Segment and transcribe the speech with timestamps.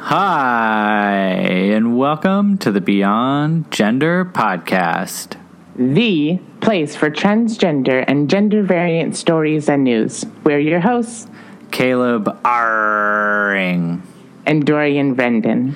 [0.00, 1.26] Hi,
[1.74, 5.36] and welcome to the Beyond Gender Podcast,
[5.76, 10.24] the place for transgender and gender variant stories and news.
[10.44, 11.26] We're your hosts,
[11.72, 14.00] Caleb Arring
[14.46, 15.74] and Dorian Vendon.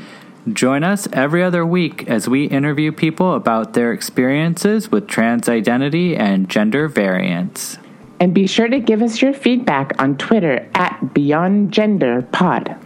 [0.51, 6.17] Join us every other week as we interview people about their experiences with trans identity
[6.17, 7.77] and gender variance.
[8.21, 12.79] And be sure to give us your feedback on Twitter at Beyond Gender Pod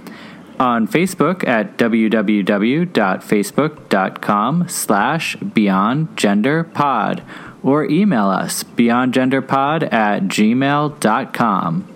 [0.59, 7.23] on Facebook at www.facebook.com slash beyondgenderpod
[7.63, 11.89] or email us beyondgenderpod at gmail.com.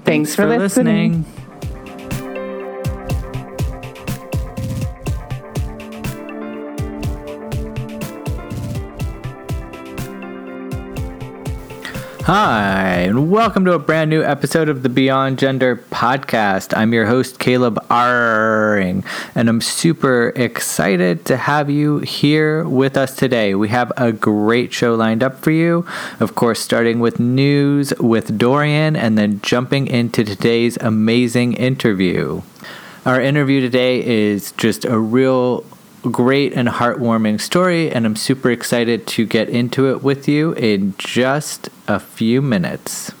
[0.09, 1.19] Thanks, for, for listening.
[1.19, 1.48] listening.
[12.31, 16.77] Hi, and welcome to a brand new episode of the Beyond Gender podcast.
[16.77, 19.03] I'm your host, Caleb Arring,
[19.33, 23.55] and I'm super excited to have you here with us today.
[23.55, 25.87] We have a great show lined up for you.
[26.19, 32.43] Of course, starting with news with Dorian, and then jumping into today's amazing interview.
[33.07, 35.65] Our interview today is just a real
[36.03, 40.95] great and heartwarming story, and I'm super excited to get into it with you in
[40.97, 43.11] just a few minutes.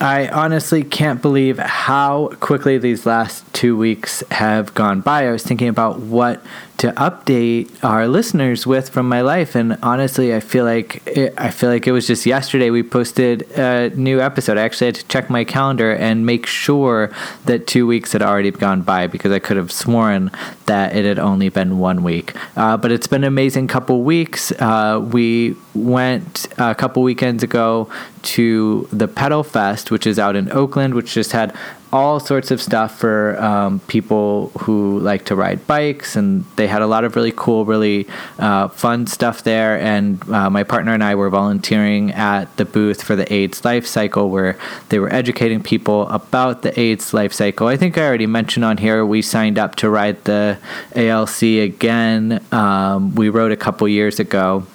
[0.00, 5.28] I honestly can't believe how quickly these last two weeks have gone by.
[5.28, 6.42] I was thinking about what
[6.78, 11.50] to update our listeners with from my life, and honestly, I feel like it, I
[11.50, 14.58] feel like it was just yesterday we posted a new episode.
[14.58, 17.12] I actually had to check my calendar and make sure
[17.44, 20.30] that two weeks had already gone by because I could have sworn
[20.66, 22.34] that it had only been one week.
[22.56, 24.50] Uh, but it's been an amazing couple weeks.
[24.52, 27.88] Uh, we went a couple weekends ago
[28.22, 31.54] to the Pedal Fest, which is out in Oakland, which just had
[31.94, 36.82] all sorts of stuff for um, people who like to ride bikes, and they had
[36.82, 38.08] a lot of really cool, really
[38.40, 39.78] uh, fun stuff there.
[39.78, 43.86] And uh, my partner and I were volunteering at the booth for the AIDS life
[43.86, 47.68] cycle, where they were educating people about the AIDS life cycle.
[47.68, 50.58] I think I already mentioned on here we signed up to ride the
[50.96, 52.44] ALC again.
[52.50, 54.66] Um, we rode a couple years ago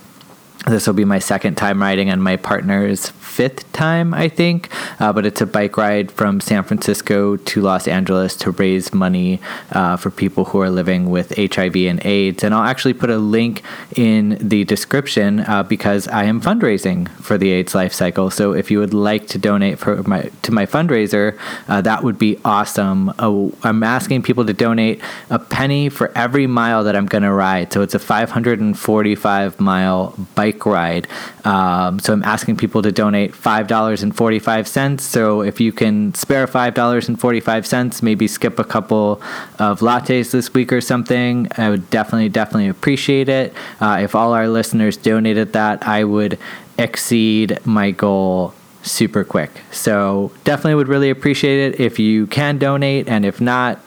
[0.67, 4.69] this will be my second time riding and my partner's fifth time, I think.
[4.99, 9.39] Uh, but it's a bike ride from San Francisco to Los Angeles to raise money
[9.71, 12.43] uh, for people who are living with HIV and AIDS.
[12.43, 13.61] And I'll actually put a link
[13.95, 18.31] in the description uh, because I am fundraising for the AIDS life cycle.
[18.31, 22.17] So if you would like to donate for my to my fundraiser, uh, that would
[22.17, 23.13] be awesome.
[23.19, 27.31] Oh, I'm asking people to donate a penny for every mile that I'm going to
[27.31, 27.71] ride.
[27.71, 31.07] So it's a 545 mile bike ride.
[31.45, 32.91] Um, so I'm asking people to
[33.27, 34.99] donate $5.45.
[34.99, 39.21] So if you can spare $5.45, maybe skip a couple
[39.57, 43.53] of lattes this week or something, I would definitely, definitely appreciate it.
[43.79, 46.37] Uh, if all our listeners donated that, I would
[46.77, 49.51] exceed my goal super quick.
[49.71, 53.79] So definitely would really appreciate it if you can donate, and if not,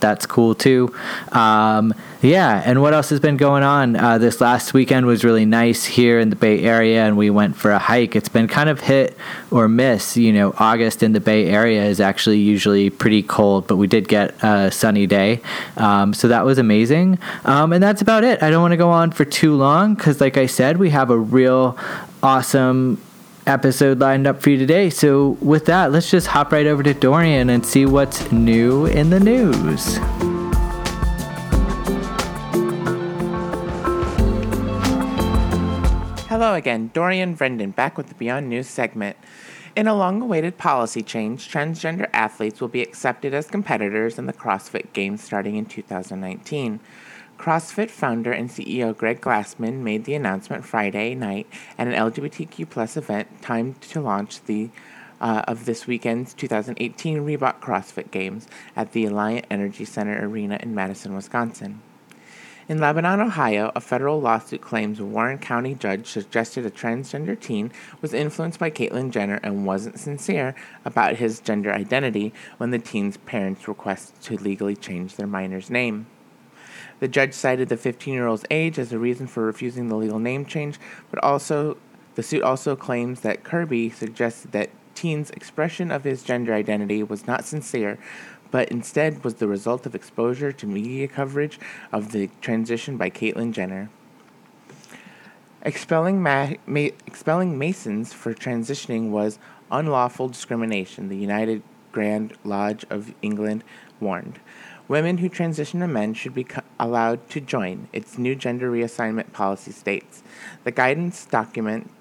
[0.00, 0.94] that's cool too.
[1.32, 3.96] Um, yeah, and what else has been going on?
[3.96, 7.56] Uh, this last weekend was really nice here in the Bay Area, and we went
[7.56, 8.14] for a hike.
[8.14, 9.16] It's been kind of hit
[9.50, 10.18] or miss.
[10.18, 14.06] You know, August in the Bay Area is actually usually pretty cold, but we did
[14.06, 15.40] get a sunny day,
[15.78, 17.18] um, so that was amazing.
[17.46, 18.42] Um, and that's about it.
[18.42, 21.10] I don't want to go on for too long because, like I said, we have
[21.10, 21.78] a real
[22.22, 23.00] awesome
[23.46, 24.90] episode lined up for you today.
[24.90, 29.10] So, with that, let's just hop right over to Dorian and see what's new in
[29.10, 29.98] the news.
[36.28, 39.16] Hello again, Dorian Brendan back with the Beyond News segment.
[39.76, 44.32] In a long awaited policy change, transgender athletes will be accepted as competitors in the
[44.32, 46.80] CrossFit Games starting in 2019.
[47.40, 51.46] CrossFit founder and CEO Greg Glassman made the announcement Friday night
[51.78, 54.68] at an LGBTQ plus event timed to launch the
[55.22, 58.46] uh, of this weekend's 2018 Reebok CrossFit Games
[58.76, 61.80] at the Alliant Energy Center Arena in Madison, Wisconsin.
[62.68, 67.72] In Lebanon, Ohio, a federal lawsuit claims a Warren County judge suggested a transgender teen
[68.02, 70.54] was influenced by Caitlyn Jenner and wasn't sincere
[70.84, 76.06] about his gender identity when the teen's parents requested to legally change their minor's name.
[77.00, 80.18] The judge cited the 15 year old's age as a reason for refusing the legal
[80.18, 80.78] name change,
[81.10, 81.76] but also
[82.14, 87.26] the suit also claims that Kirby suggested that teen's expression of his gender identity was
[87.26, 87.98] not sincere,
[88.50, 91.58] but instead was the result of exposure to media coverage
[91.90, 93.88] of the transition by Caitlyn Jenner.
[95.62, 99.38] Expelling, ma- ma- expelling Masons for transitioning was
[99.70, 101.62] unlawful discrimination, the United
[101.92, 103.64] Grand Lodge of England
[104.00, 104.40] warned.
[104.90, 109.32] Women who transition to men should be co- allowed to join, its new gender reassignment
[109.32, 110.24] policy states.
[110.64, 111.92] The guidance document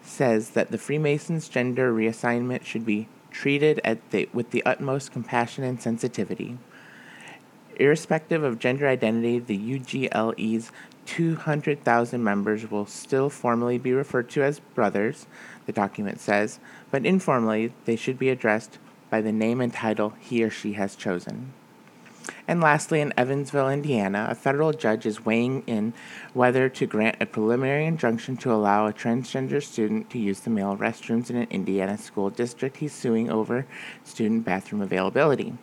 [0.00, 5.82] says that the Freemasons' gender reassignment should be treated the, with the utmost compassion and
[5.82, 6.56] sensitivity.
[7.80, 10.70] Irrespective of gender identity, the UGLE's
[11.06, 15.26] 200,000 members will still formally be referred to as brothers,
[15.66, 16.60] the document says,
[16.92, 18.78] but informally they should be addressed
[19.10, 21.52] by the name and title he or she has chosen.
[22.48, 25.92] And lastly, in Evansville, Indiana, a federal judge is weighing in
[26.32, 30.76] whether to grant a preliminary injunction to allow a transgender student to use the male
[30.76, 33.66] restrooms in an Indiana school district he's suing over
[34.04, 35.54] student bathroom availability.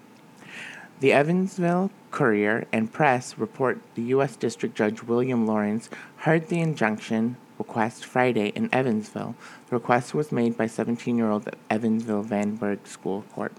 [0.99, 4.35] The Evansville Courier and Press report the U.S.
[4.35, 9.35] District Judge William Lawrence heard the injunction request Friday in Evansville.
[9.67, 13.53] The request was made by 17 year old Evansville Vanderburgh School Court.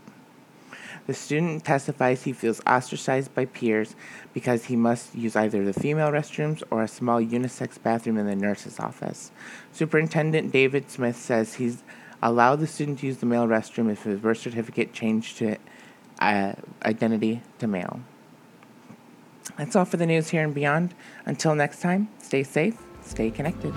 [1.07, 3.95] The student testifies he feels ostracized by peers
[4.33, 8.35] because he must use either the female restrooms or a small unisex bathroom in the
[8.35, 9.31] nurse's office.
[9.73, 11.83] Superintendent David Smith says he's
[12.23, 15.57] allowed the student to use the male restroom if his birth certificate changed to
[16.21, 16.55] uh,
[16.85, 18.01] identity to male.
[19.59, 20.95] That's all for the news here and beyond.
[21.27, 23.75] Until next time, stay safe, stay connected.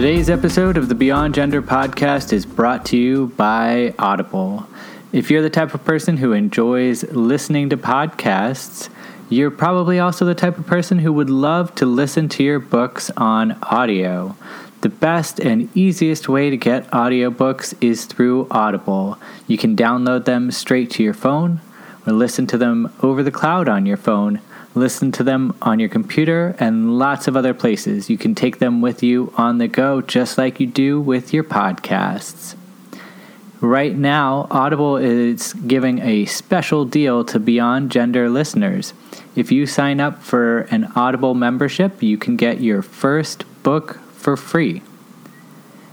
[0.00, 4.66] Today's episode of the Beyond Gender podcast is brought to you by Audible.
[5.12, 8.88] If you're the type of person who enjoys listening to podcasts,
[9.28, 13.10] you're probably also the type of person who would love to listen to your books
[13.18, 14.34] on audio.
[14.80, 19.18] The best and easiest way to get audiobooks is through Audible.
[19.48, 21.60] You can download them straight to your phone
[22.06, 24.40] or listen to them over the cloud on your phone
[24.74, 28.08] listen to them on your computer, and lots of other places.
[28.08, 31.44] You can take them with you on the go, just like you do with your
[31.44, 32.54] podcasts.
[33.60, 38.94] Right now, Audible is giving a special deal to Beyond Gender listeners.
[39.36, 44.36] If you sign up for an Audible membership, you can get your first book for
[44.36, 44.82] free.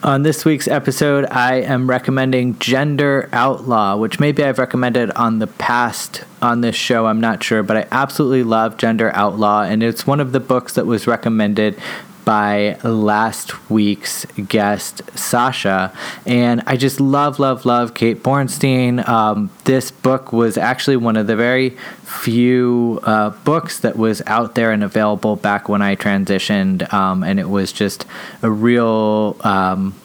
[0.04, 5.48] On this week's episode, I am recommending Gender Outlaw, which maybe I've recommended on the
[5.48, 7.08] past on this show.
[7.08, 10.74] I'm not sure, but I absolutely love Gender Outlaw, and it's one of the books
[10.74, 11.80] that was recommended
[12.28, 15.94] by last week's guest, Sasha.
[16.26, 19.08] And I just love, love, love Kate Bornstein.
[19.08, 24.56] Um, this book was actually one of the very few uh, books that was out
[24.56, 26.92] there and available back when I transitioned.
[26.92, 28.06] Um, and it was just
[28.42, 29.38] a real.
[29.46, 29.96] Um,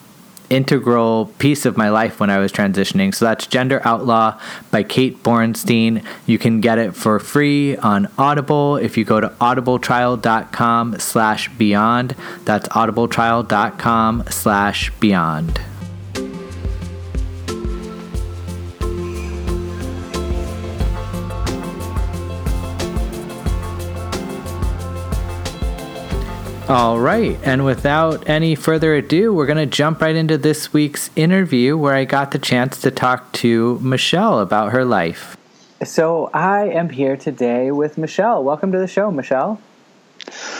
[0.52, 3.14] integral piece of my life when I was transitioning.
[3.14, 4.38] So that's Gender Outlaw
[4.70, 6.04] by Kate Bornstein.
[6.26, 12.14] You can get it for free on Audible if you go to audibletrial.com slash beyond.
[12.44, 15.60] That's audibletrial.com slash beyond.
[26.72, 27.38] All right.
[27.42, 31.94] And without any further ado, we're going to jump right into this week's interview where
[31.94, 35.36] I got the chance to talk to Michelle about her life.
[35.84, 38.42] So I am here today with Michelle.
[38.42, 39.60] Welcome to the show, Michelle.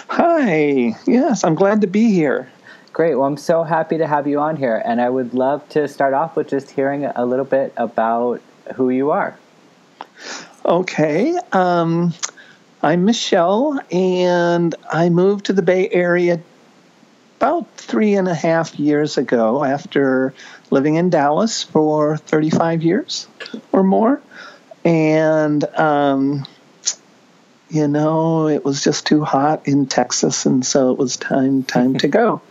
[0.09, 0.95] Hi.
[1.07, 2.53] Yes, I'm glad to be here.
[2.93, 3.15] Great.
[3.15, 4.83] Well, I'm so happy to have you on here.
[4.85, 8.43] And I would love to start off with just hearing a little bit about
[8.75, 9.39] who you are.
[10.67, 11.39] Okay.
[11.53, 12.13] Um,
[12.85, 16.41] I'm Michelle, and I moved to the Bay Area
[17.37, 20.35] about three and a half years ago after
[20.69, 23.29] living in Dallas for 35 years
[23.71, 24.21] or more.
[24.85, 26.45] And, um,
[27.71, 31.99] you know, it was just too hot in Texas, and so it was time time
[31.99, 32.43] to go.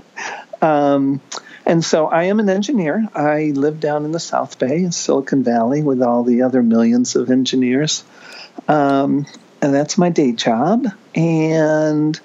[0.62, 1.20] um,
[1.66, 3.06] and so I am an engineer.
[3.14, 7.16] I live down in the South Bay in Silicon Valley with all the other millions
[7.16, 8.02] of engineers.
[8.66, 9.26] Um,
[9.64, 10.86] and that's my day job.
[11.14, 12.20] And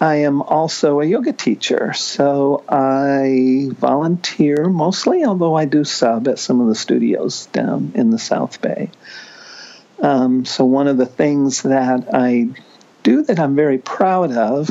[0.00, 6.38] I am also a yoga teacher, so I volunteer mostly, although I do sub at
[6.38, 8.90] some of the studios down in the South Bay.
[10.00, 12.48] Um, so, one of the things that I
[13.02, 14.70] do that I'm very proud of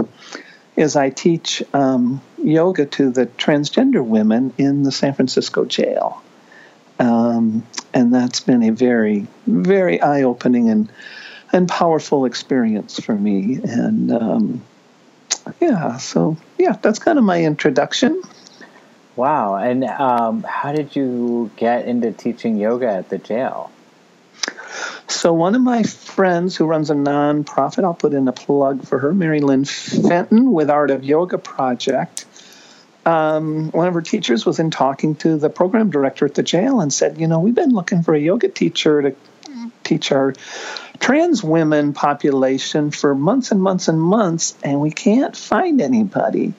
[0.76, 6.22] is I teach um, yoga to the transgender women in the San Francisco jail.
[7.00, 10.90] Um, and that's been a very, very eye opening and
[11.52, 13.60] and powerful experience for me.
[13.64, 14.62] And um,
[15.60, 18.22] yeah, so yeah, that's kind of my introduction.
[19.16, 19.56] Wow.
[19.56, 23.72] And um, how did you get into teaching yoga at the jail?
[25.08, 29.00] So, one of my friends who runs a nonprofit, I'll put in a plug for
[29.00, 32.26] her, Mary Lynn Fenton with Art of Yoga Project.
[33.06, 36.82] Um, one of her teachers was in talking to the program director at the jail
[36.82, 39.16] and said, You know, we've been looking for a yoga teacher to
[39.84, 40.34] teach our
[41.00, 46.54] trans women population for months and months and months, and we can't find anybody.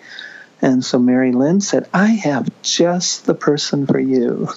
[0.61, 4.49] And so Mary Lynn said, "I have just the person for you,"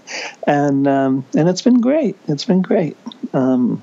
[0.46, 2.16] and um, and it's been great.
[2.28, 2.96] It's been great.
[3.32, 3.82] Um,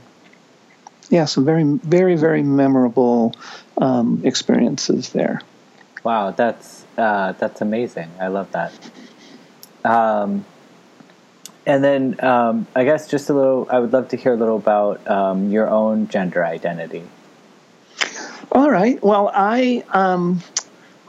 [1.10, 3.34] yeah, some very very very memorable
[3.78, 5.42] um, experiences there.
[6.04, 8.10] Wow, that's uh, that's amazing.
[8.20, 8.72] I love that.
[9.84, 10.46] Um,
[11.66, 14.58] and then um, I guess just a little, I would love to hear a little
[14.58, 17.04] about um, your own gender identity.
[18.52, 19.02] All right.
[19.04, 20.42] Well, I, um,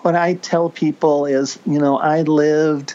[0.00, 2.94] what I tell people is, you know, I lived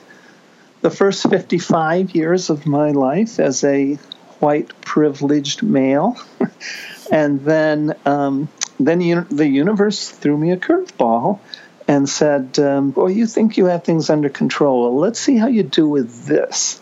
[0.81, 3.95] the first 55 years of my life as a
[4.39, 6.17] white privileged male.
[7.11, 8.49] and then, um,
[8.79, 8.99] then
[9.29, 11.39] the universe threw me a curveball
[11.87, 14.83] and said, um, Boy, you think you have things under control.
[14.83, 16.80] Well, let's see how you do with this.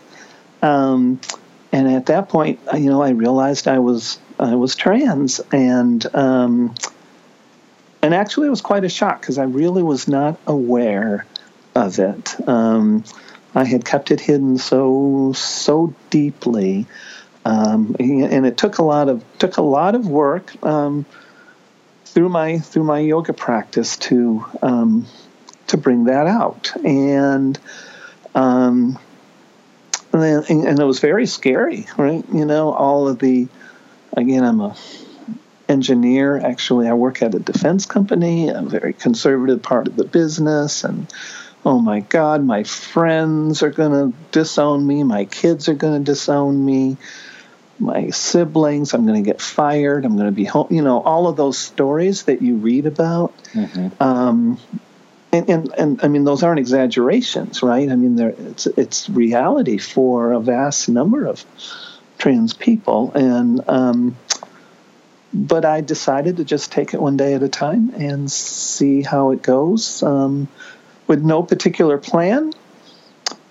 [0.62, 1.20] Um,
[1.72, 6.74] and at that point, you know, I realized I was I was trans, and um,
[8.02, 11.26] and actually, it was quite a shock because I really was not aware
[11.74, 12.48] of it.
[12.48, 13.04] Um,
[13.54, 16.86] I had kept it hidden so so deeply,
[17.44, 21.06] um, and it took a lot of took a lot of work um,
[22.04, 25.06] through my through my yoga practice to um,
[25.68, 26.72] to bring that out.
[26.84, 27.58] And
[30.12, 32.24] um, and, and it was very scary, right?
[32.32, 33.48] You know, all of the,
[34.16, 34.76] again, I'm a
[35.68, 36.36] engineer.
[36.38, 41.06] Actually, I work at a defense company, a very conservative part of the business, and
[41.64, 45.04] oh my God, my friends are going to disown me.
[45.04, 46.96] My kids are going to disown me.
[47.78, 50.04] My siblings, I'm going to get fired.
[50.04, 50.68] I'm going to be home.
[50.70, 53.34] You know, all of those stories that you read about.
[53.52, 54.02] Mm-hmm.
[54.02, 54.58] Um,
[55.32, 57.88] and, and, and I mean those aren't exaggerations, right?
[57.90, 61.44] I mean it's it's reality for a vast number of
[62.18, 64.16] trans people, and um,
[65.32, 69.30] but I decided to just take it one day at a time and see how
[69.30, 70.48] it goes, um,
[71.06, 72.52] with no particular plan,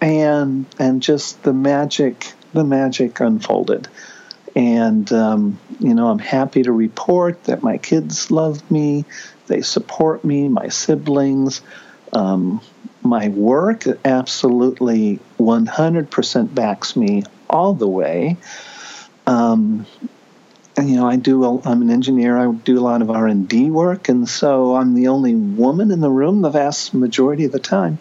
[0.01, 3.87] and and just the magic the magic unfolded,
[4.55, 9.05] And, um, you know, I'm happy to report that my kids love me,
[9.49, 11.61] they support me, my siblings.
[12.13, 12.61] Um,
[13.01, 18.37] my work absolutely 100% backs me all the way.
[19.27, 19.85] Um,
[20.77, 21.61] and, you know, I do.
[21.65, 22.37] I'm an engineer.
[22.37, 25.91] I do a lot of R and D work, and so I'm the only woman
[25.91, 27.99] in the room the vast majority of the time.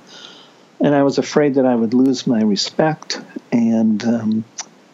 [0.81, 3.21] And I was afraid that I would lose my respect.
[3.51, 4.45] And um,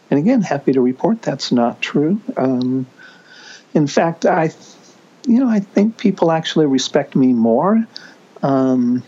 [0.09, 2.19] and again, happy to report that's not true.
[2.35, 2.87] Um,
[3.73, 4.51] in fact, I,
[5.27, 7.85] you know, I think people actually respect me more.
[8.43, 9.03] Um,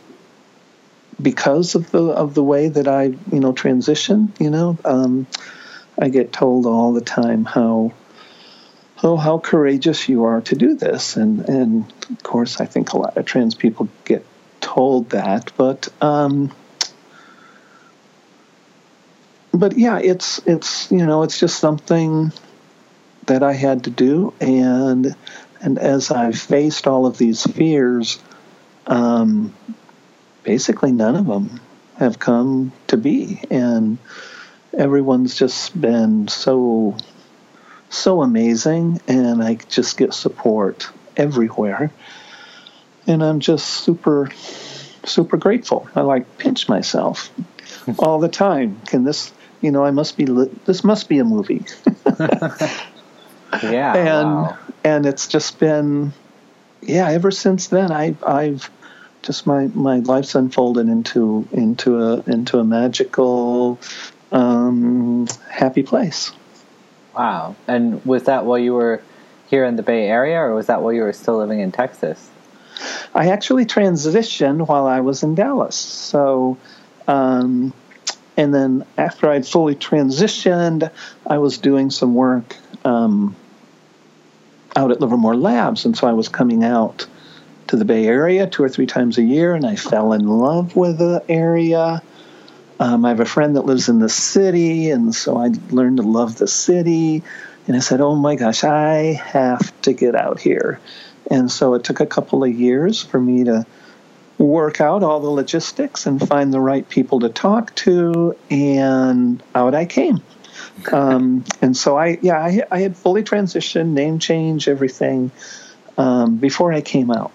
[1.22, 4.34] because of the of the way that I you know transition.
[4.40, 5.28] You know, um,
[6.00, 7.94] I get told all the time how
[9.04, 12.98] oh how courageous you are to do this, and and of course I think a
[12.98, 14.26] lot of trans people get
[14.62, 15.90] told that, but.
[16.02, 16.54] Um,
[19.54, 22.32] but yeah, it's it's you know it's just something
[23.26, 25.16] that I had to do, and
[25.62, 28.20] and as I've faced all of these fears,
[28.86, 29.54] um,
[30.44, 31.60] basically none of them
[31.98, 33.42] have come to be.
[33.50, 33.98] And
[34.78, 36.98] everyone's just been so,
[37.90, 39.02] so amazing.
[39.08, 41.92] And I just get support everywhere.
[43.08, 44.30] And I'm just super,
[45.06, 45.90] super grateful.
[45.96, 47.32] I like pinch myself
[48.00, 48.82] all the time.
[48.86, 51.66] Can this, you know, I must be, li- this must be a movie.
[53.64, 53.96] yeah.
[53.96, 54.58] And, wow.
[54.84, 56.14] and it's just been,
[56.82, 58.70] yeah, ever since then, I, I've,
[59.24, 63.78] just my, my life's unfolded into into a into a magical
[64.32, 66.32] um, happy place.
[67.16, 67.56] Wow!
[67.68, 69.02] And was that while you were
[69.50, 72.30] here in the Bay Area, or was that while you were still living in Texas?
[73.14, 75.76] I actually transitioned while I was in Dallas.
[75.76, 76.58] So,
[77.08, 77.74] um,
[78.38, 80.90] and then after I'd fully transitioned,
[81.26, 82.56] I was doing some work
[82.88, 83.36] um,
[84.76, 87.06] out at Livermore Labs, and so I was coming out
[87.68, 90.76] to the Bay Area two or three times a year, and I fell in love
[90.76, 92.02] with the area.
[92.80, 96.04] Um, I have a friend that lives in the city, and so I learned to
[96.04, 97.24] love the city.
[97.68, 100.80] And I said, "Oh my gosh, I have to get out here."
[101.30, 103.66] And so it took a couple of years for me to
[104.38, 109.76] work out all the logistics and find the right people to talk to, and out
[109.76, 110.22] I came.
[110.92, 115.32] Um, and so I, yeah, I, I, had fully transitioned, name change, everything
[115.98, 117.32] um, before I came out.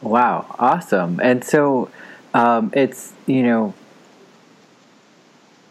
[0.00, 1.20] Wow, awesome.
[1.22, 1.90] And so
[2.34, 3.74] um, it's, you know,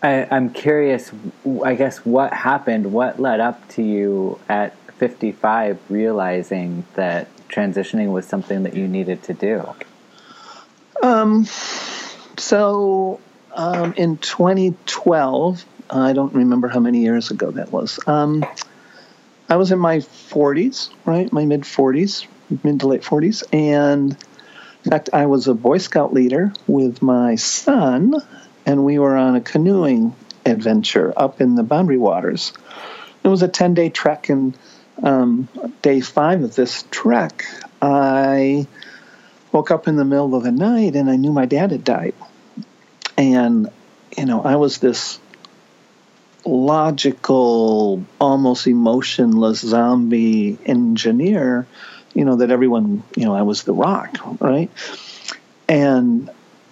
[0.03, 1.11] I, I'm curious,
[1.63, 8.25] I guess, what happened, what led up to you at 55 realizing that transitioning was
[8.25, 9.68] something that you needed to do?
[11.01, 11.46] Um,
[12.37, 13.20] so
[13.53, 18.00] um, in 2012, I don't remember how many years ago that was.
[18.07, 18.45] Um,
[19.50, 21.31] I was in my 40s, right?
[21.31, 22.25] My mid 40s,
[22.63, 23.43] mid to late 40s.
[23.53, 24.11] And
[24.83, 28.15] in fact, I was a Boy Scout leader with my son,
[28.65, 32.53] and we were on a canoeing adventure up in the Boundary Waters.
[33.24, 34.57] It was a 10 day trek, and
[35.03, 35.48] um,
[35.81, 37.45] day five of this trek,
[37.81, 38.67] I
[39.51, 42.13] woke up in the middle of the night and I knew my dad had died.
[43.17, 43.69] And,
[44.17, 45.19] you know, I was this
[46.46, 51.66] logical, almost emotionless zombie engineer,
[52.14, 54.70] you know, that everyone, you know, I was the rock, right?
[55.68, 56.29] And,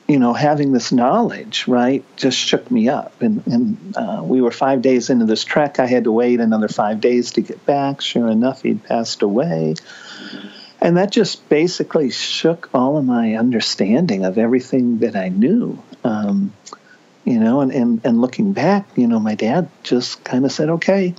[0.07, 3.21] you know, having this knowledge, right, just shook me up.
[3.21, 5.79] And, and uh, we were five days into this trek.
[5.79, 8.01] I had to wait another five days to get back.
[8.01, 9.75] Sure enough, he'd passed away.
[10.79, 15.81] And that just basically shook all of my understanding of everything that I knew.
[17.25, 20.69] You know, and, and, and looking back, you know, my dad just kind of said,
[20.69, 21.15] okay,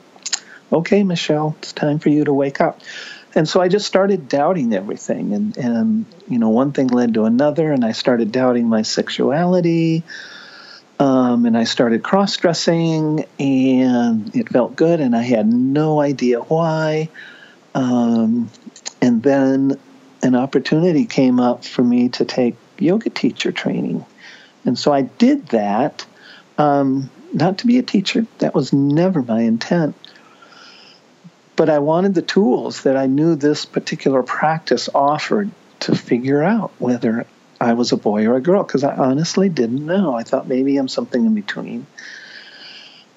[0.71, 2.81] okay, Michelle, it's time for you to wake up.
[3.35, 5.33] And so I just started doubting everything.
[5.33, 10.05] And, and you know, one thing led to another, and I started doubting my sexuality.
[11.01, 16.40] Um, and I started cross dressing, and it felt good, and I had no idea
[16.40, 17.09] why.
[17.75, 18.51] Um,
[19.03, 19.79] and then
[20.23, 24.07] an opportunity came up for me to take yoga teacher training.
[24.64, 26.07] And so I did that,
[26.59, 29.94] um, not to be a teacher, that was never my intent.
[31.57, 35.50] But I wanted the tools that I knew this particular practice offered
[35.81, 37.27] to figure out whether
[37.61, 40.14] I was a boy or a girl, because I honestly didn't know.
[40.14, 41.87] I thought maybe I'm something in between.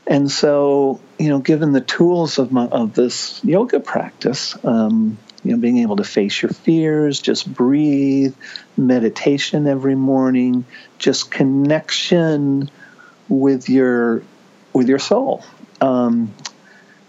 [0.05, 5.51] And so, you know, given the tools of my of this yoga practice, um, you
[5.51, 8.35] know, being able to face your fears, just breathe,
[8.75, 10.65] meditation every morning,
[10.97, 12.69] just connection
[13.29, 14.23] with your
[14.73, 15.43] with your soul.
[15.81, 16.33] Um,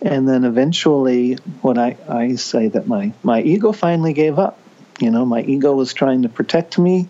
[0.00, 4.58] and then eventually, what I, I say that my, my ego finally gave up.
[5.00, 7.08] You know, my ego was trying to protect me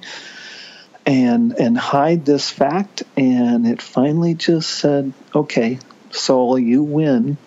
[1.06, 5.78] and and hide this fact, and it finally just said, "Okay,
[6.10, 7.38] soul, you win."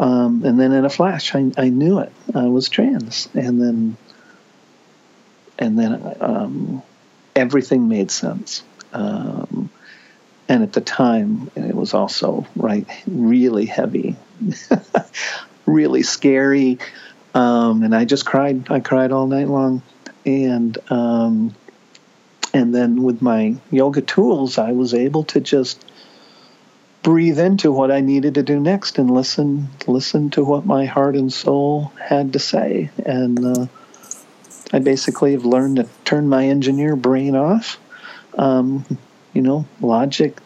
[0.00, 2.10] Um, and then in a flash, I, I knew it.
[2.34, 3.96] I was trans, and then
[5.58, 6.82] and then um,
[7.36, 8.62] everything made sense.
[8.94, 9.68] Um,
[10.48, 14.16] and at the time, it was also right really heavy,
[15.66, 16.78] really scary,
[17.34, 18.70] um, and I just cried.
[18.70, 19.82] I cried all night long,
[20.24, 21.54] and um,
[22.54, 25.84] and then with my yoga tools, I was able to just
[27.02, 31.16] breathe into what I needed to do next and listen listen to what my heart
[31.16, 32.90] and soul had to say.
[33.04, 33.66] And uh,
[34.72, 37.78] I basically have learned to turn my engineer brain off.
[38.36, 38.84] Um,
[39.32, 40.38] you know, logic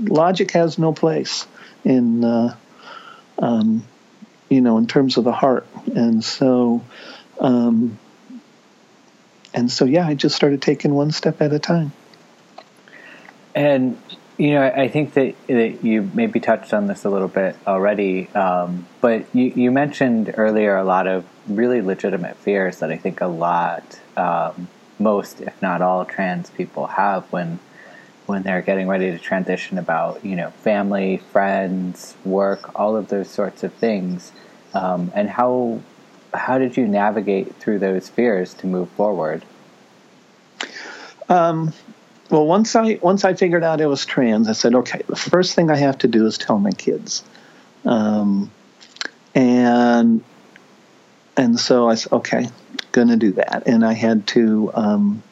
[0.00, 1.46] logic has no place
[1.84, 2.56] in uh,
[3.38, 3.84] um,
[4.48, 6.84] you know in terms of the heart, and so.
[7.40, 7.98] Um,
[9.54, 11.92] and so, yeah, I just started taking one step at a time.
[13.54, 14.00] And
[14.38, 18.28] you know, I think that, that you maybe touched on this a little bit already,
[18.30, 23.20] um, but you, you, mentioned earlier a lot of really legitimate fears that I think
[23.20, 24.68] a lot, um,
[24.98, 27.58] most if not all, trans people have when
[28.26, 33.28] when they're getting ready to transition about you know family, friends, work, all of those
[33.28, 34.32] sorts of things,
[34.72, 35.80] um, and how
[36.32, 39.44] how did you navigate through those fears to move forward?
[41.28, 41.72] Um,
[42.32, 45.54] well, once I once I figured out it was trans, I said, okay, the first
[45.54, 47.22] thing I have to do is tell my kids,
[47.84, 48.50] um,
[49.34, 50.24] and
[51.36, 52.48] and so I said, okay,
[52.92, 55.22] gonna do that, and I had to um,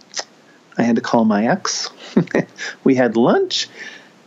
[0.76, 1.88] I had to call my ex.
[2.84, 3.68] we had lunch,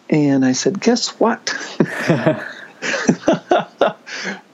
[0.10, 1.54] and I said, guess what?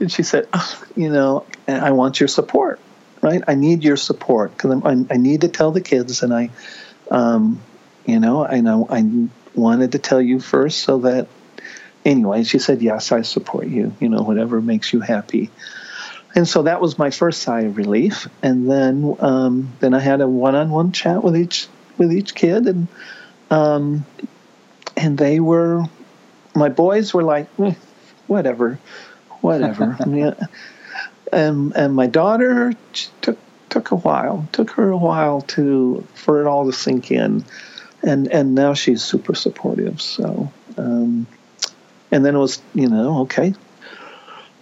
[0.01, 2.81] and she said, oh, you know, I want your support,
[3.21, 3.41] right?
[3.47, 6.49] I need your support because I, I need to tell the kids, and I,
[7.09, 7.61] um,
[8.09, 11.27] you know, I know I wanted to tell you first so that,
[12.05, 13.93] anyway, she said, yes, I support you.
[13.99, 15.49] You know, whatever makes you happy.
[16.35, 20.21] And so that was my first sigh of relief, and then um, then I had
[20.21, 21.67] a one-on-one chat with each
[21.97, 22.87] with each kid, and
[23.49, 24.05] um,
[24.95, 25.85] and they were
[26.55, 27.73] my boys were like, eh,
[28.27, 28.79] whatever,
[29.41, 29.97] whatever.
[30.07, 30.35] yeah.
[31.33, 32.73] And and my daughter
[33.21, 37.43] took took a while, took her a while to for it all to sink in,
[38.03, 40.01] and and now she's super supportive.
[40.01, 41.27] So, um,
[42.11, 43.53] and then it was you know okay,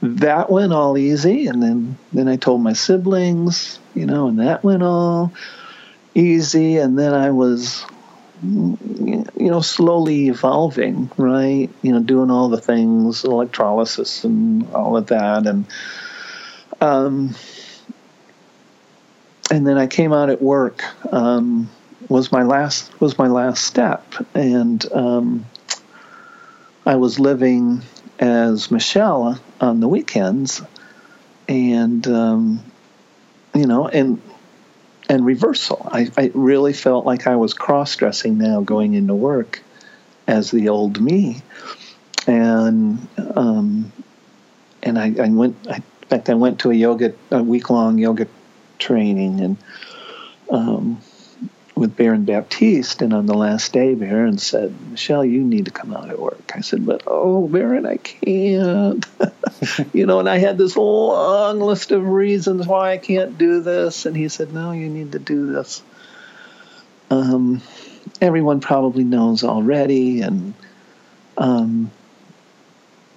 [0.01, 4.63] that went all easy, and then then I told my siblings, you know, and that
[4.63, 5.33] went all
[6.15, 7.85] easy, and then I was
[8.43, 11.69] you know, slowly evolving, right?
[11.81, 15.65] You know, doing all the things, electrolysis and all of that, and
[16.79, 17.35] um,
[19.49, 20.83] and then I came out at work.
[21.11, 21.69] Um,
[22.09, 25.45] was my last was my last step, and um,
[26.85, 27.81] I was living
[28.19, 30.61] as Michelle on the weekends,
[31.47, 32.63] and um,
[33.53, 34.21] you know, and
[35.09, 35.87] and reversal.
[35.91, 39.61] I, I really felt like I was cross dressing now going into work
[40.27, 41.41] as the old me,
[42.25, 43.91] and um,
[44.83, 45.57] and I, I went.
[45.69, 48.27] I, in fact, I went to a yoga a week long yoga
[48.79, 49.57] training and
[50.49, 51.01] um,
[51.77, 55.93] with Baron Baptiste, and on the last day, Baron said, "Michelle, you need to come
[55.93, 59.05] out at work." I said, "But oh, Baron, I can't."
[59.93, 64.05] you know, and I had this long list of reasons why I can't do this,
[64.05, 65.81] and he said, "No, you need to do this."
[67.09, 67.61] Um,
[68.21, 70.53] everyone probably knows already, and
[71.37, 71.91] um,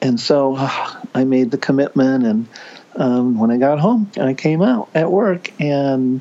[0.02, 2.48] and so uh, I made the commitment, and
[2.96, 6.20] um, when I got home, I came out at work, and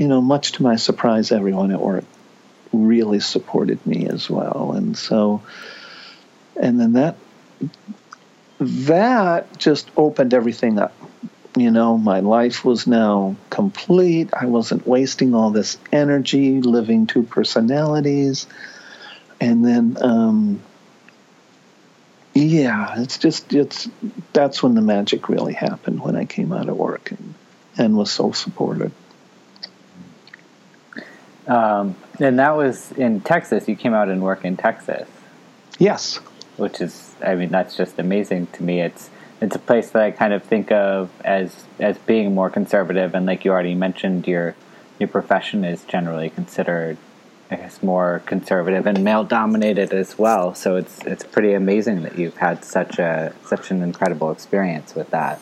[0.00, 2.04] you know, much to my surprise, everyone at work
[2.72, 4.72] really supported me as well.
[4.74, 5.42] And so,
[6.58, 7.16] and then that,
[8.60, 10.94] that just opened everything up.
[11.54, 14.30] You know, my life was now complete.
[14.32, 18.46] I wasn't wasting all this energy living two personalities.
[19.38, 20.62] And then, um,
[22.32, 23.86] yeah, it's just, it's,
[24.32, 27.34] that's when the magic really happened when I came out of work and,
[27.76, 28.92] and was so supported.
[31.50, 33.68] Um, and that was in Texas.
[33.68, 35.08] You came out and worked in Texas.
[35.78, 36.16] Yes.
[36.56, 38.80] Which is, I mean, that's just amazing to me.
[38.80, 39.10] It's
[39.40, 43.26] it's a place that I kind of think of as as being more conservative, and
[43.26, 44.54] like you already mentioned, your
[44.98, 46.98] your profession is generally considered
[47.50, 50.54] I guess, more conservative and male dominated as well.
[50.54, 55.10] So it's it's pretty amazing that you've had such a such an incredible experience with
[55.10, 55.40] that.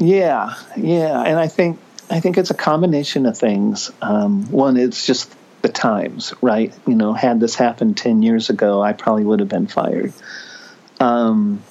[0.00, 1.78] Yeah, yeah, and I think
[2.12, 3.90] I think it's a combination of things.
[4.02, 6.74] Um, one, it's just the times, right?
[6.86, 10.12] You know, had this happened ten years ago, I probably would have been fired.
[11.00, 11.62] Um,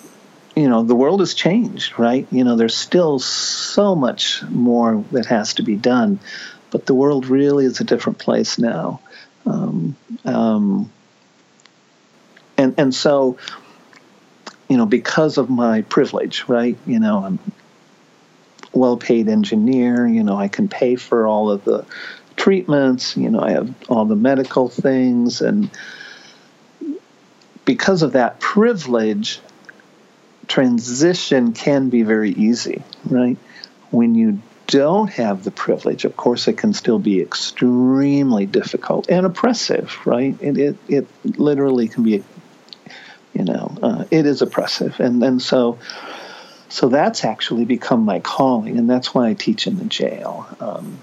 [0.56, 2.26] you know, the world has changed, right?
[2.32, 6.20] You know, there's still so much more that has to be done,
[6.72, 9.00] but the world really is a different place now.
[9.46, 10.92] Um, um,
[12.58, 13.38] and and so,
[14.68, 16.80] you know, because of my privilege, right?
[16.88, 17.38] You know, I'm
[18.74, 20.08] well-paid engineer.
[20.08, 21.86] You know, I can pay for all of the
[22.36, 23.18] treatments.
[23.18, 25.70] You know, I have all the medical things, and
[27.66, 29.40] because of that privilege,
[30.48, 33.38] transition can be very easy, right?
[33.92, 39.26] When you don't have the privilege, of course, it can still be extremely difficult and
[39.26, 40.36] oppressive, right?
[40.42, 41.08] It it, it
[41.38, 42.24] literally can be,
[43.34, 45.78] you know, uh, it is oppressive, and and so.
[46.72, 50.48] So that's actually become my calling, and that's why I teach in the jail.
[50.62, 51.00] Um,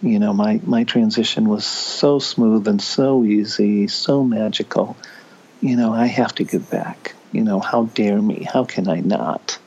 [0.00, 4.96] you know, my, my transition was so smooth and so easy, so magical.
[5.60, 7.14] You know, I have to give back.
[7.30, 8.48] You know, how dare me?
[8.50, 9.58] How can I not?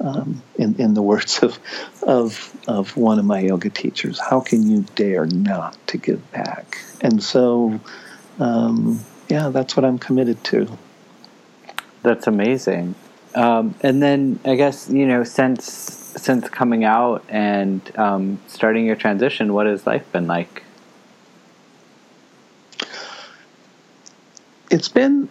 [0.00, 1.60] Um, in, in the words of,
[2.02, 6.78] of, of one of my yoga teachers, how can you dare not to give back?
[7.00, 7.78] And so,
[8.40, 10.66] um, yeah, that's what I'm committed to.
[12.02, 12.96] That's amazing.
[13.34, 18.96] Um, and then I guess you know since since coming out and um, starting your
[18.96, 20.62] transition, what has life been like?
[24.70, 25.28] It's been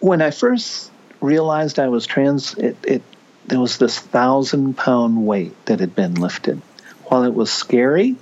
[0.00, 2.54] when I first realized I was trans.
[2.54, 3.02] It, it
[3.46, 6.60] there was this thousand pound weight that had been lifted.
[7.04, 8.16] While it was scary,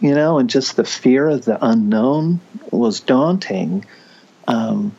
[0.00, 3.84] you know, and just the fear of the unknown was daunting.
[4.48, 4.96] Um,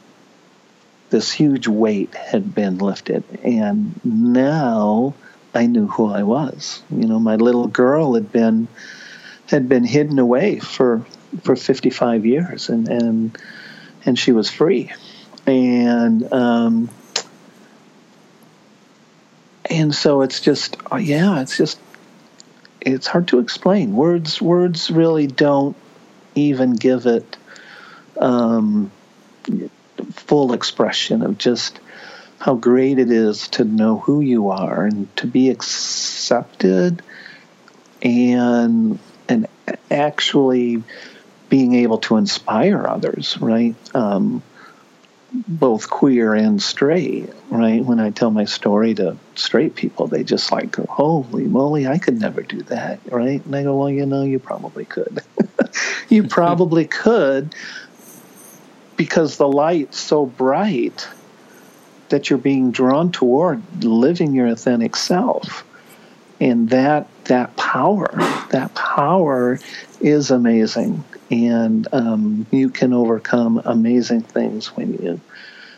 [1.13, 5.13] this huge weight had been lifted, and now
[5.54, 6.82] I knew who I was.
[6.89, 8.67] You know, my little girl had been
[9.47, 11.06] had been hidden away for
[11.43, 13.38] for 55 years, and and
[14.04, 14.91] and she was free,
[15.45, 16.89] and um,
[19.69, 21.80] and so it's just yeah, it's just
[22.82, 23.95] it's hard to explain.
[23.95, 25.76] Words words really don't
[26.34, 27.38] even give it.
[28.17, 28.91] Um,
[30.13, 31.79] full expression of just
[32.39, 37.01] how great it is to know who you are and to be accepted
[38.01, 39.47] and and
[39.89, 40.84] actually
[41.49, 43.75] being able to inspire others right?
[43.95, 44.43] Um,
[45.32, 47.84] both queer and straight right?
[47.84, 52.19] When i tell my story to straight people they just like holy moly i could
[52.19, 53.43] never do that right?
[53.45, 55.21] And i go well you know you probably could.
[56.10, 57.56] You probably could
[58.97, 61.08] because the light's so bright
[62.10, 65.65] that you're being drawn toward living your authentic self.
[66.39, 68.12] And that that power
[68.51, 69.60] that power
[70.01, 71.03] is amazing.
[71.32, 75.21] And um, you can overcome amazing things when you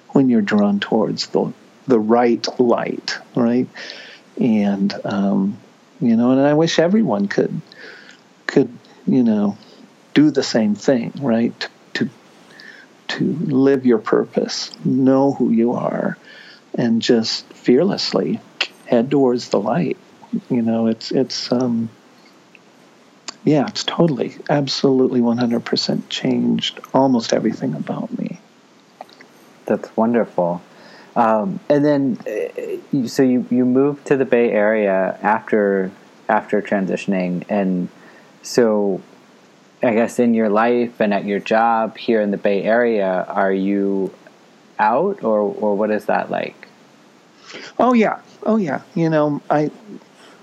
[0.10, 1.54] when you're drawn towards the
[1.88, 3.68] the right light right?
[4.40, 5.58] And um,
[6.02, 7.62] you know and I wish everyone could
[8.48, 8.76] could
[9.08, 9.58] you know
[10.14, 11.58] do the same thing right?
[11.60, 11.70] To
[13.20, 16.18] live your purpose, know who you are,
[16.74, 18.40] and just fearlessly
[18.86, 19.98] head towards the light.
[20.50, 21.90] You know, it's it's um,
[23.44, 28.40] yeah, it's totally, absolutely, one hundred percent changed almost everything about me.
[29.66, 30.62] That's wonderful.
[31.16, 35.92] Um, and then, uh, so you you moved to the Bay Area after
[36.28, 37.88] after transitioning, and
[38.42, 39.02] so
[39.86, 43.54] I guess in your life and at your job here in the Bay Area, are
[43.54, 44.14] you
[44.80, 46.68] out or or what is that like?
[47.80, 48.82] Oh yeah, oh yeah.
[48.96, 49.72] You know, I,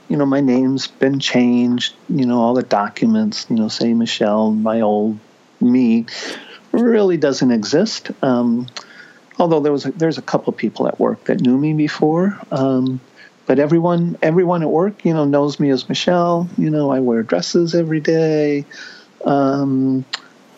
[0.09, 1.95] you know, my name's been changed.
[2.09, 5.19] You know, all the documents, you know, say Michelle, my old
[5.61, 6.07] me,
[6.73, 8.11] really doesn't exist.
[8.23, 8.67] Um,
[9.39, 12.39] although there was a, there's a couple people at work that knew me before.
[12.51, 13.01] Um,
[13.47, 16.49] but everyone everyone at work, you know, knows me as Michelle.
[16.57, 18.65] You know, I wear dresses every day.
[19.25, 20.05] Um,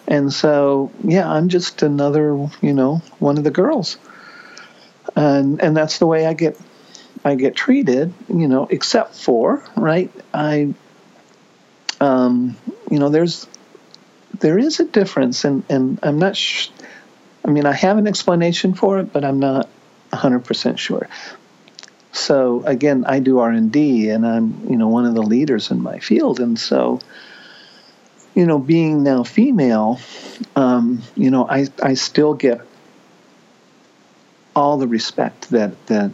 [0.07, 3.97] and so, yeah, I'm just another, you know, one of the girls.
[5.17, 6.59] And and that's the way I get
[7.25, 10.11] I get treated, you know, except for, right?
[10.33, 10.75] I
[12.01, 12.57] um,
[12.91, 13.47] you know, there's
[14.41, 16.69] there is a difference and and I'm not sh-
[17.45, 19.69] I mean, I have an explanation for it, but I'm not
[20.13, 21.09] 100% sure.
[22.13, 25.99] So again, I do R&D and I'm, you know, one of the leaders in my
[25.99, 27.01] field and so
[28.35, 30.01] you know, being now female,
[30.57, 32.61] um, you know, I, I still get
[34.57, 36.11] all the respect that that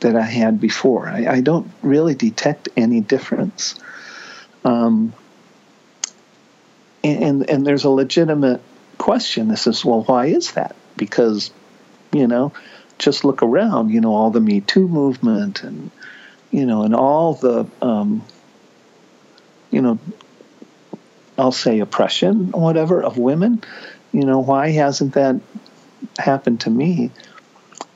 [0.00, 1.08] that I had before.
[1.08, 3.74] I, I don't really detect any difference.
[4.64, 5.12] Um,
[7.02, 8.60] and and there's a legitimate
[8.98, 9.48] question.
[9.48, 10.76] This is well, why is that?
[10.96, 11.50] Because,
[12.12, 12.52] you know,
[12.98, 13.90] just look around.
[13.90, 15.90] You know, all the Me Too movement and
[16.50, 18.24] you know, and all the um,
[19.70, 19.98] you know
[21.38, 23.62] I'll say oppression, whatever, of women.
[24.12, 25.40] You know, why hasn't that
[26.18, 27.10] happened to me?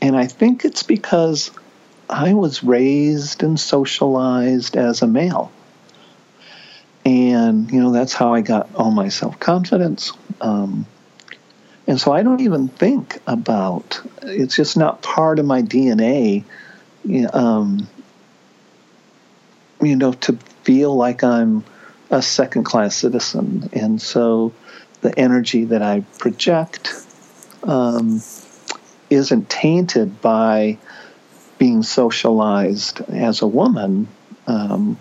[0.02, 1.50] And I think it's because
[2.08, 5.52] I was raised and socialized as a male.
[7.04, 10.12] And, you know, that's how I got all my self confidence.
[10.40, 10.86] Um,
[11.86, 16.44] and so I don't even think about it's just not part of my DNA,
[17.32, 17.88] um,
[19.80, 21.64] you know, to feel like I'm
[22.10, 23.70] a second class citizen.
[23.72, 24.52] And so
[25.00, 26.92] the energy that I project
[27.62, 28.20] um,
[29.08, 30.78] isn't tainted by
[31.58, 34.08] being socialized as a woman.
[34.46, 34.98] Um,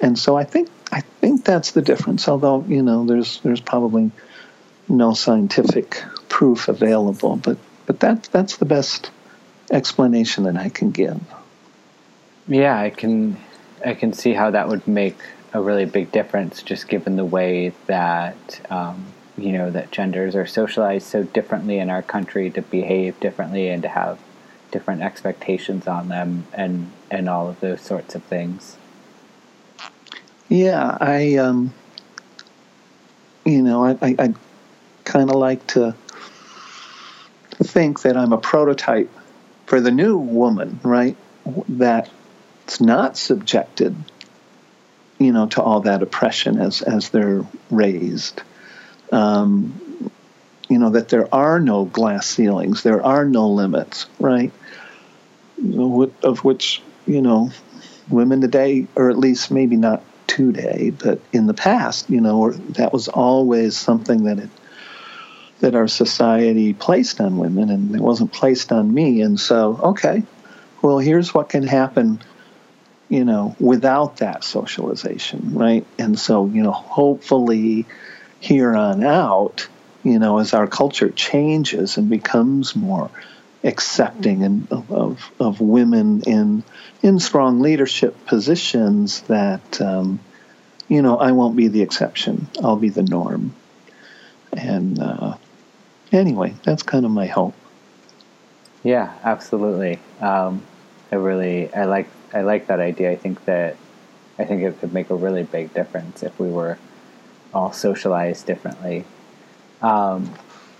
[0.00, 2.28] and so I think I think that's the difference.
[2.28, 4.10] Although you know, there's there's probably
[4.88, 9.10] no scientific proof available, but but that that's the best
[9.70, 11.20] explanation that I can give.
[12.48, 13.36] Yeah, I can
[13.84, 15.18] I can see how that would make
[15.52, 20.46] a really big difference, just given the way that um, you know that genders are
[20.46, 24.18] socialized so differently in our country to behave differently and to have
[24.70, 28.76] different expectations on them and and all of those sorts of things.
[30.48, 31.74] Yeah, I um,
[33.44, 34.34] you know, I, I, I
[35.04, 35.94] kind of like to
[37.54, 39.10] think that I'm a prototype
[39.66, 41.16] for the new woman, right?
[41.68, 43.96] That's not subjected
[45.22, 48.42] you know, to all that oppression as as they're raised.
[49.10, 50.10] Um,
[50.68, 54.52] you know that there are no glass ceilings, there are no limits, right?
[56.22, 57.50] Of which you know,
[58.08, 62.92] women today, or at least maybe not today, but in the past, you know, that
[62.92, 64.50] was always something that it
[65.60, 69.22] that our society placed on women, and it wasn't placed on me.
[69.22, 70.24] And so, okay,
[70.82, 72.20] well, here's what can happen
[73.12, 75.86] you know, without that socialization, right?
[75.98, 77.84] And so, you know, hopefully
[78.40, 79.68] here on out,
[80.02, 83.10] you know, as our culture changes and becomes more
[83.62, 86.64] accepting and of, of women in
[87.02, 90.18] in strong leadership positions, that um,
[90.88, 92.48] you know, I won't be the exception.
[92.64, 93.54] I'll be the norm.
[94.54, 95.34] And uh,
[96.12, 97.54] anyway, that's kind of my hope.
[98.82, 99.98] Yeah, absolutely.
[100.18, 100.62] Um,
[101.12, 103.10] I really I like I like that idea.
[103.10, 103.76] I think that
[104.38, 106.78] I think it could make a really big difference if we were
[107.52, 109.04] all socialized differently.
[109.82, 110.32] Um,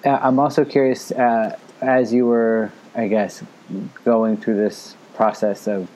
[0.05, 3.43] I'm also curious, uh, as you were, I guess,
[4.05, 5.89] going through this process of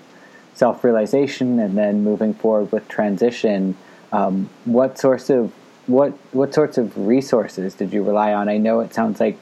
[0.55, 3.77] self-realization and then moving forward with transition,
[4.13, 5.53] um, what sorts of
[5.87, 8.49] what what sorts of resources did you rely on?
[8.49, 9.39] I know it sounds like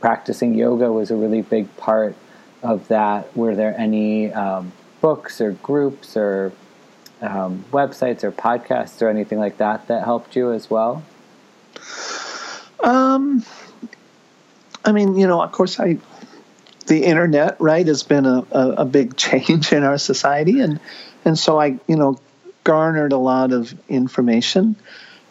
[0.00, 2.16] practicing yoga was a really big part
[2.62, 3.36] of that.
[3.36, 6.52] Were there any um, books or groups or
[7.20, 11.02] um, websites or podcasts or anything like that that helped you as well?
[12.80, 13.44] Um,
[14.84, 15.98] I mean, you know, of course, I
[16.86, 20.80] the internet, right, has been a, a, a big change in our society, and
[21.24, 22.18] and so I, you know,
[22.64, 24.76] garnered a lot of information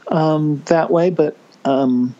[0.08, 2.16] um, that way, but um,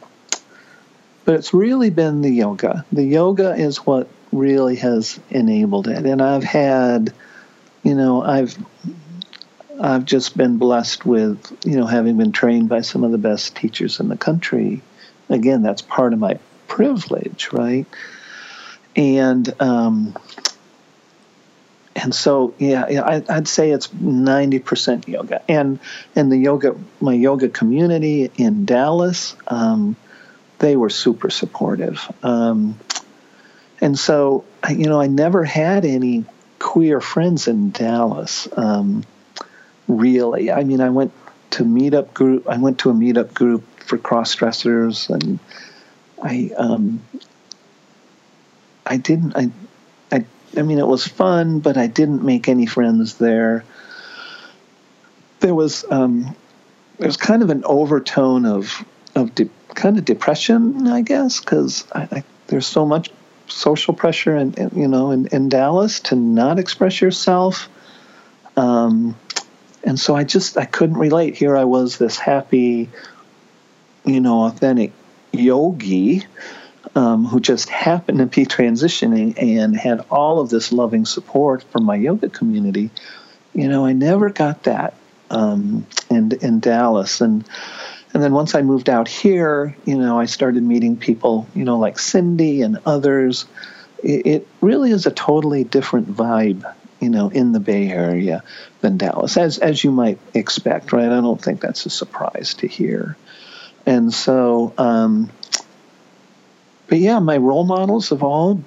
[1.26, 2.86] but it's really been the yoga.
[2.92, 7.14] The yoga is what really has enabled it, and I've had
[7.88, 8.54] you know, I've
[9.80, 13.56] I've just been blessed with, you know, having been trained by some of the best
[13.56, 14.82] teachers in the country.
[15.30, 17.86] Again, that's part of my privilege, right?
[18.98, 20.18] And um,
[21.96, 25.80] and so, yeah, I, would say it's ninety percent yoga, and
[26.14, 29.96] and the yoga, my yoga community in Dallas, um,
[30.60, 32.02] they were super supportive.
[32.22, 32.78] Um,
[33.80, 36.26] and so, you know, I never had any
[36.60, 38.48] queer friends in Dallas.
[38.56, 39.04] Um,
[39.88, 41.12] really, I mean, I went
[41.52, 42.48] to meetup group.
[42.48, 45.40] I went to a meetup group for cross dressers, and
[46.22, 47.02] I um,
[48.86, 49.36] I didn't.
[49.36, 49.52] I,
[50.12, 50.26] I
[50.58, 53.64] I mean, it was fun, but I didn't make any friends there.
[55.40, 56.36] There was um,
[56.98, 58.84] there was kind of an overtone of
[59.16, 63.12] of de- kind of depression, I guess, because I, I, there's so much
[63.48, 67.70] social pressure and you know in, in Dallas to not express yourself.
[68.56, 69.18] Um,
[69.84, 71.38] and so I just I couldn't relate.
[71.38, 72.90] Here I was, this happy
[74.08, 74.94] you know, authentic
[75.34, 76.24] yogi
[76.96, 81.84] um, who just happened to be transitioning and had all of this loving support from
[81.84, 82.90] my yoga community,
[83.54, 84.96] you know, I never got that
[85.30, 87.46] um, in in Dallas, and
[88.18, 91.78] and then once I moved out here, you know, I started meeting people, you know,
[91.78, 93.46] like Cindy and others.
[94.02, 96.66] It, really is a totally different vibe,
[97.00, 98.44] you know, in the Bay Area
[98.82, 101.12] than Dallas, as as you might expect, right?
[101.12, 103.16] I don't think that's a surprise to hear.
[103.86, 105.30] And so, um,
[106.88, 108.64] but yeah, my role models have all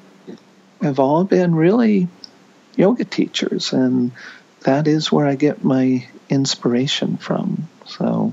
[0.80, 2.07] have all been really
[2.76, 4.12] yoga teachers, and
[4.61, 7.68] that is where I get my inspiration from.
[7.86, 8.32] So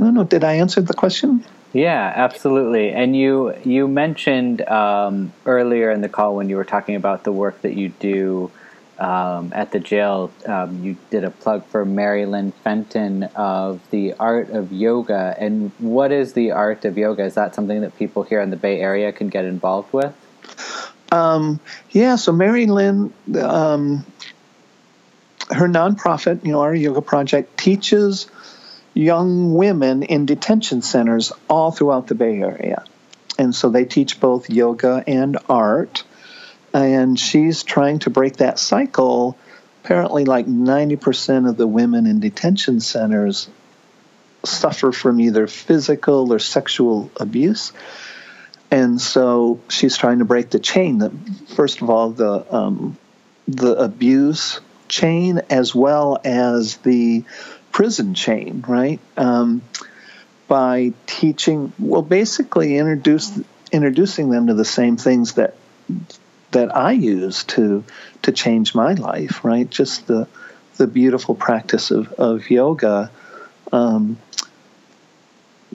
[0.00, 0.24] I don't know.
[0.24, 1.44] Did I answer the question?
[1.74, 2.90] Yeah, absolutely.
[2.90, 7.32] And you you mentioned um, earlier in the call when you were talking about the
[7.32, 8.50] work that you do
[8.98, 10.32] um, at the jail.
[10.46, 15.36] Um, you did a plug for Mary Lynn Fitton of the Art of Yoga.
[15.38, 17.24] And what is the Art of Yoga?
[17.24, 20.14] Is that something that people here in the Bay Area can get involved with?
[21.12, 22.16] Um, yeah.
[22.16, 24.06] So Mary Lynn, um,
[25.50, 28.30] her nonprofit, you know, our yoga project teaches
[28.94, 32.84] young women in detention centers all throughout the Bay Area.
[33.38, 36.04] And so they teach both yoga and art.
[36.72, 39.36] And she's trying to break that cycle.
[39.82, 43.48] Apparently, like 90% of the women in detention centers
[44.44, 47.72] suffer from either physical or sexual abuse.
[48.70, 50.98] And so she's trying to break the chain.
[50.98, 51.12] That
[51.56, 52.96] first of all, the um,
[53.48, 57.24] the abuse chain as well as the
[57.72, 59.00] prison chain, right?
[59.16, 59.62] Um,
[60.48, 63.38] by teaching, well, basically introduce
[63.72, 65.54] introducing them to the same things that
[66.50, 67.84] that I use to
[68.22, 69.68] to change my life, right?
[69.68, 70.26] Just the
[70.76, 73.10] the beautiful practice of of yoga.
[73.72, 74.18] Um,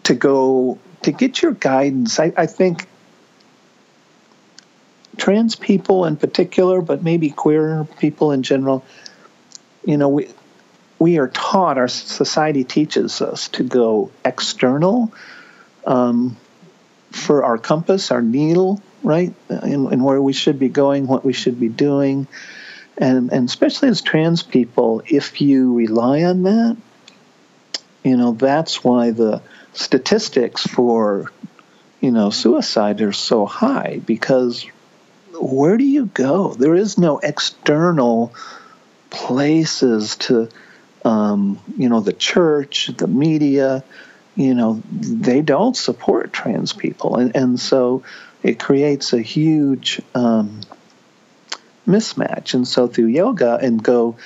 [0.04, 2.88] to go to get your guidance, I, I think
[5.18, 8.84] trans people in particular, but maybe queer people in general,
[9.86, 10.28] you know, we
[11.00, 15.14] we are taught, our society teaches us to go external
[15.86, 16.38] um,
[17.12, 21.34] for our compass, our needle, right, and, and, where we should be going, what we
[21.34, 22.28] should be doing.
[22.98, 26.78] And, and especially as trans people, if you rely on that,
[28.04, 29.42] you know, that's why the
[29.74, 31.32] statistics for,
[32.00, 34.66] you know, suicide are so high because
[35.40, 36.54] where do you go?
[36.54, 38.34] There is no external
[39.10, 40.50] places to
[41.06, 43.84] um, you know, the church, the media,
[44.36, 47.18] you know, they don't support trans people.
[47.18, 48.04] And, and so
[48.44, 50.62] it creates a huge um,
[51.88, 52.56] mismatch.
[52.56, 54.18] And so through yoga and go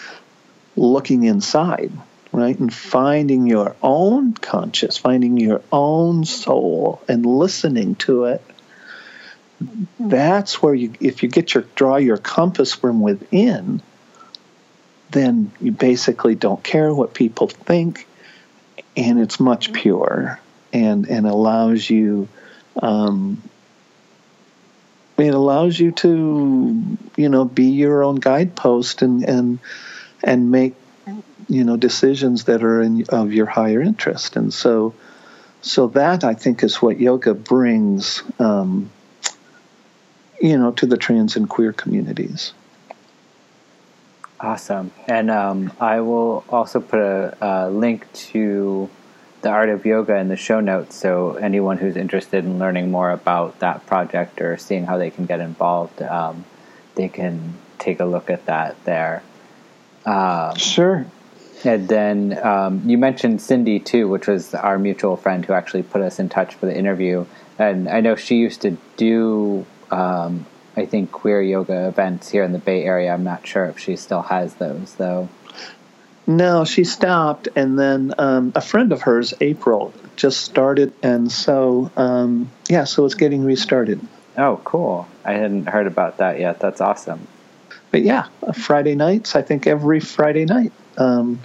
[0.76, 1.92] looking inside,
[2.32, 8.42] right, and finding your own conscious, finding your own soul and listening to it.
[10.00, 13.82] That's where you, if you get your draw your compass from within,
[15.12, 18.08] then you basically don't care what people think,
[18.96, 20.40] and it's much pure
[20.72, 22.28] and and allows you.
[22.82, 23.42] Um,
[25.18, 29.60] it allows you to, you know, be your own guidepost and and
[30.24, 30.76] and make,
[31.48, 34.36] you know, decisions that are in, of your higher interest.
[34.36, 34.94] And so,
[35.62, 38.92] so that I think is what yoga brings, um,
[40.42, 42.54] you know, to the trans and queer communities.
[44.40, 44.92] Awesome.
[45.08, 48.90] And um, I will also put a, a, link to
[49.42, 50.96] the art of yoga in the show notes.
[50.96, 55.26] So anyone who's interested in learning more about that project or seeing how they can
[55.26, 56.46] get involved, um,
[56.96, 59.24] they can take a look at that there.
[60.06, 61.06] Um, sure.
[61.66, 66.02] And then um, you mentioned Cindy too, which was our mutual friend who actually put
[66.02, 67.26] us in touch for the interview.
[67.58, 72.52] And I know she used to do um, I think queer yoga events here in
[72.52, 73.14] the Bay Area.
[73.14, 75.30] I'm not sure if she still has those though.
[76.28, 81.92] No, she stopped, and then um, a friend of hers, April, just started, and so
[81.98, 84.00] um, yeah, so it's getting restarted.
[84.38, 85.08] Oh, cool!
[85.26, 86.60] I hadn't heard about that yet.
[86.60, 87.28] That's awesome.
[87.90, 89.36] But yeah, Friday nights.
[89.36, 91.40] I think every Friday night um,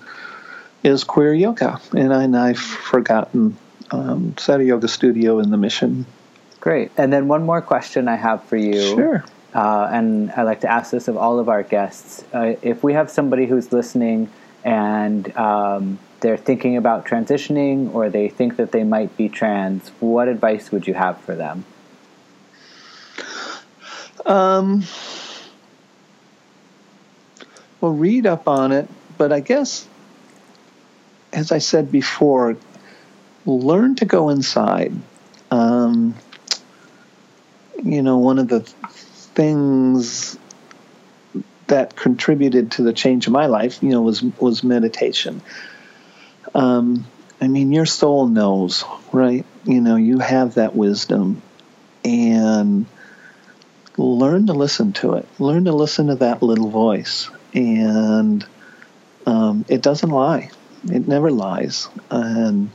[0.83, 3.57] is queer yoga, and, I, I've forgotten
[3.91, 6.05] um, set a yoga studio in the Mission
[6.65, 6.93] Great.
[6.97, 8.81] And then one more question I have for you.
[8.97, 9.25] Sure.
[9.55, 12.25] Uh, and I like to ask this of all of our guests.
[12.33, 14.31] Uh, if we have somebody who's listening
[14.65, 20.27] and um, they're thinking about transitioning or they think that they might be trans, what
[20.27, 21.67] advice would you have for them?
[24.25, 24.85] Um,
[27.83, 28.89] well, read up on it,
[29.19, 29.87] but I guess,
[31.31, 32.57] as I said before,
[33.45, 34.95] learn to go inside.
[37.85, 40.39] You know, one of the things
[41.67, 45.43] that contributed to the change of my life, you know, was was meditation.
[46.55, 47.07] Um,
[47.41, 49.45] I mean, your soul knows, right?
[49.65, 51.43] You know, you have that wisdom,
[52.05, 52.87] and
[53.99, 55.29] learn to listen to it.
[55.39, 58.45] Learn to listen to that little voice, and
[59.27, 60.51] um, it doesn't lie.
[60.91, 62.71] It never lies, and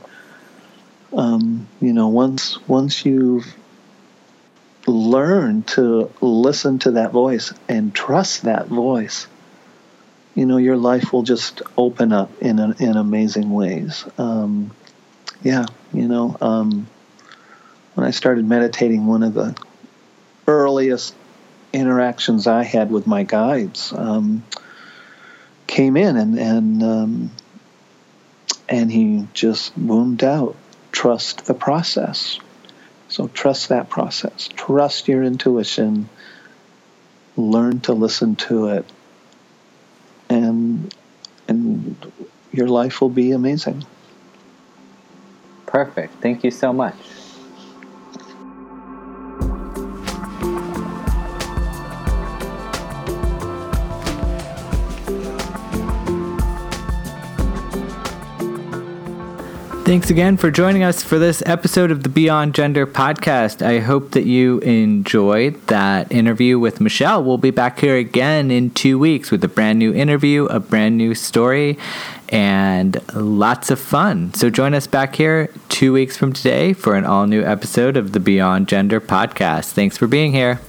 [1.12, 3.56] um, you know, once once you've
[4.90, 9.26] learned to listen to that voice and trust that voice,
[10.34, 14.04] you know, your life will just open up in in amazing ways.
[14.18, 14.70] Um,
[15.42, 16.86] yeah, you know, um,
[17.94, 19.56] when I started meditating, one of the
[20.46, 21.14] earliest
[21.72, 24.44] interactions I had with my guides um,
[25.66, 27.30] came in, and and um,
[28.68, 30.56] and he just boomed out,
[30.92, 32.38] "Trust the process."
[33.10, 34.48] So trust that process.
[34.48, 36.08] Trust your intuition.
[37.36, 38.84] Learn to listen to it,
[40.28, 40.94] and
[41.48, 41.96] and
[42.52, 43.84] your life will be amazing.
[45.66, 46.14] Perfect.
[46.22, 46.96] Thank you so much.
[59.90, 63.60] Thanks again for joining us for this episode of the Beyond Gender podcast.
[63.60, 67.24] I hope that you enjoyed that interview with Michelle.
[67.24, 70.96] We'll be back here again in two weeks with a brand new interview, a brand
[70.96, 71.76] new story,
[72.28, 74.32] and lots of fun.
[74.32, 78.12] So join us back here two weeks from today for an all new episode of
[78.12, 79.72] the Beyond Gender podcast.
[79.72, 80.60] Thanks for being here.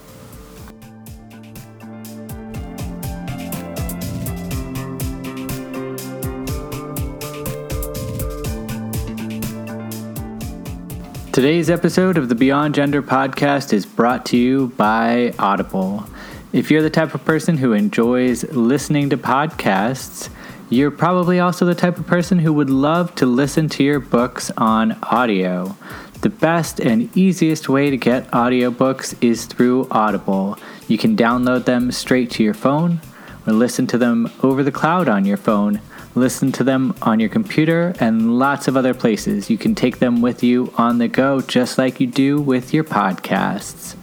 [11.33, 16.05] Today's episode of the Beyond Gender podcast is brought to you by Audible.
[16.51, 20.27] If you're the type of person who enjoys listening to podcasts,
[20.69, 24.51] you're probably also the type of person who would love to listen to your books
[24.57, 25.77] on audio.
[26.19, 30.57] The best and easiest way to get audiobooks is through Audible.
[30.89, 32.99] You can download them straight to your phone
[33.47, 35.79] or listen to them over the cloud on your phone
[36.15, 39.49] listen to them on your computer, and lots of other places.
[39.49, 42.83] You can take them with you on the go, just like you do with your
[42.83, 43.95] podcasts.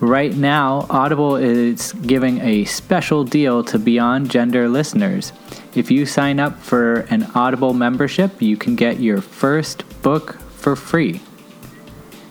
[0.00, 5.32] Right now, Audible is giving a special deal to Beyond Gender listeners.
[5.74, 10.74] If you sign up for an Audible membership, you can get your first book for
[10.74, 11.20] free.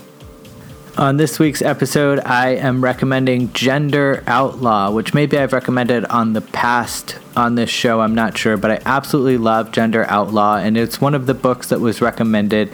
[0.99, 6.43] On this week's episode, I am recommending Gender Outlaw, which maybe I've recommended on the
[6.43, 8.03] past on this show.
[8.03, 11.71] I'm not sure, but I absolutely love Gender Outlaw, and it's one of the books
[11.71, 12.71] that was recommended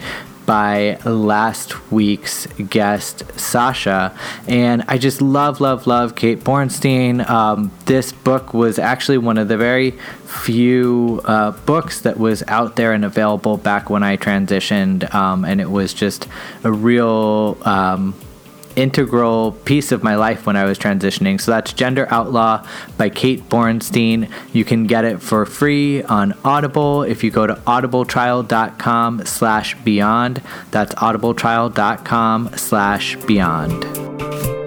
[0.49, 4.17] by last week's guest, Sasha.
[4.47, 7.29] And I just love, love, love Kate Bornstein.
[7.29, 9.91] Um, this book was actually one of the very
[10.25, 15.13] few uh, books that was out there and available back when I transitioned.
[15.13, 16.27] Um, and it was just
[16.63, 17.55] a real.
[17.61, 18.15] Um,
[18.79, 21.39] integral piece of my life when I was transitioning.
[21.39, 22.65] So that's Gender Outlaw
[22.97, 24.31] by Kate Bornstein.
[24.53, 30.41] You can get it for free on Audible if you go to audibletrial.com slash beyond.
[30.71, 34.58] That's audibletrial.com slash beyond.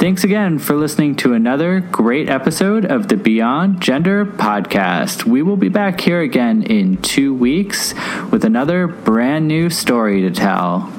[0.00, 5.26] Thanks again for listening to another great episode of the Beyond Gender podcast.
[5.26, 7.92] We will be back here again in two weeks
[8.30, 10.90] with another brand new story to tell.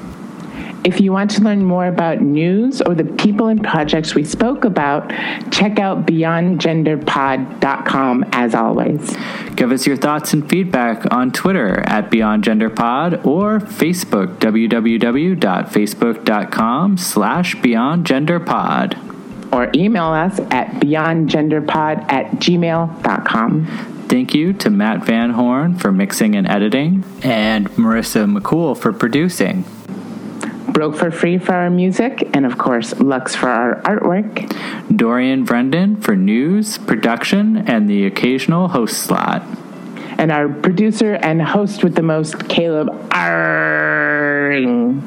[0.84, 4.64] If you want to learn more about news or the people and projects we spoke
[4.64, 5.10] about,
[5.52, 9.16] check out beyondgenderpod.com as always.
[9.54, 19.52] Give us your thoughts and feedback on Twitter at beyondgenderpod or Facebook, www.facebook.com slash beyondgenderpod.
[19.52, 23.66] Or email us at beyondgenderpod at gmail.com.
[24.08, 29.64] Thank you to Matt Van Horn for mixing and editing, and Marissa McCool for producing.
[30.72, 34.50] Broke for Free for our music, and of course, Lux for our artwork.
[34.94, 39.42] Dorian Brendan for news, production, and the occasional host slot.
[40.18, 45.02] And our producer and host with the most, Caleb Arring.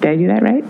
[0.00, 0.64] Did I do that right?